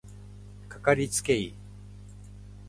[0.67, 1.53] かかりつけ医